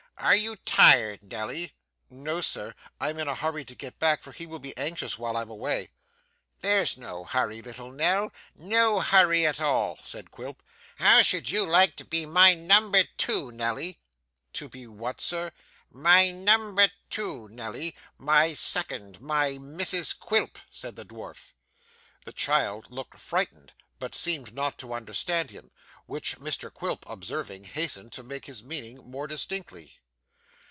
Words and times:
Are 0.17 0.35
you 0.35 0.55
tired, 0.55 1.23
Nelly?' 1.23 1.71
'No, 2.11 2.41
sir. 2.41 2.75
I'm 2.99 3.17
in 3.17 3.27
a 3.27 3.33
hurry 3.33 3.65
to 3.65 3.73
get 3.73 3.97
back, 3.97 4.21
for 4.21 4.31
he 4.31 4.45
will 4.45 4.59
be 4.59 4.77
anxious 4.77 5.17
while 5.17 5.35
I 5.35 5.41
am 5.41 5.49
away.' 5.49 5.89
'There's 6.59 6.95
no 6.95 7.23
hurry, 7.23 7.59
little 7.63 7.89
Nell, 7.89 8.31
no 8.53 8.99
hurry 8.99 9.47
at 9.47 9.59
all,' 9.59 9.97
said 10.03 10.29
Quilp. 10.29 10.61
'How 10.97 11.23
should 11.23 11.49
you 11.49 11.65
like 11.65 11.95
to 11.95 12.05
be 12.05 12.27
my 12.27 12.53
number 12.53 13.05
two, 13.17 13.51
Nelly?' 13.51 13.99
'To 14.53 14.69
be 14.69 14.85
what, 14.85 15.19
sir?' 15.19 15.51
'My 15.89 16.29
number 16.29 16.89
two, 17.09 17.49
Nelly, 17.49 17.95
my 18.19 18.53
second, 18.53 19.21
my 19.21 19.53
Mrs 19.53 20.15
Quilp,' 20.19 20.59
said 20.69 20.95
the 20.95 21.03
dwarf. 21.03 21.51
The 22.25 22.31
child 22.33 22.91
looked 22.91 23.17
frightened, 23.17 23.73
but 23.97 24.13
seemed 24.13 24.53
not 24.53 24.77
to 24.79 24.93
understand 24.93 25.49
him, 25.49 25.71
which 26.05 26.37
Mr 26.37 26.71
Quilp 26.71 27.03
observing, 27.09 27.63
hastened 27.63 28.11
to 28.11 28.21
make 28.21 28.45
his 28.45 28.63
meaning 28.63 28.97
more 29.09 29.25
distinctly. 29.25 29.97